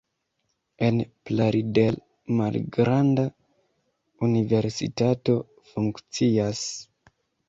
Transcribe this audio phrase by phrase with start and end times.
[0.85, 0.95] En
[1.29, 1.99] Plaridel
[2.39, 3.25] malgranda
[4.29, 5.37] universitato
[5.73, 6.63] funkcias.